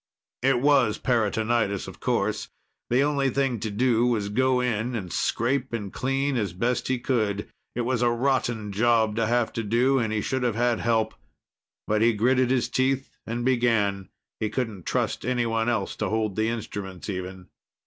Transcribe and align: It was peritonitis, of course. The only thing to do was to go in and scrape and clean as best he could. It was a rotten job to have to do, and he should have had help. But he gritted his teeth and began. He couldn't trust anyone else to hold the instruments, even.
It 0.41 0.61
was 0.61 0.97
peritonitis, 0.97 1.87
of 1.87 1.99
course. 1.99 2.47
The 2.89 3.03
only 3.03 3.29
thing 3.29 3.59
to 3.59 3.69
do 3.69 4.07
was 4.07 4.29
to 4.29 4.33
go 4.33 4.59
in 4.59 4.95
and 4.95 5.13
scrape 5.13 5.73
and 5.73 5.93
clean 5.93 6.37
as 6.37 6.53
best 6.53 6.87
he 6.87 6.97
could. 6.97 7.49
It 7.75 7.81
was 7.81 8.01
a 8.01 8.09
rotten 8.09 8.71
job 8.71 9.15
to 9.17 9.27
have 9.27 9.53
to 9.53 9.61
do, 9.63 9.99
and 9.99 10.11
he 10.11 10.19
should 10.21 10.41
have 10.41 10.55
had 10.55 10.79
help. 10.79 11.13
But 11.85 12.01
he 12.01 12.13
gritted 12.13 12.49
his 12.49 12.67
teeth 12.67 13.11
and 13.27 13.45
began. 13.45 14.09
He 14.39 14.49
couldn't 14.49 14.87
trust 14.87 15.23
anyone 15.23 15.69
else 15.69 15.95
to 15.97 16.09
hold 16.09 16.35
the 16.35 16.49
instruments, 16.49 17.07
even. 17.07 17.49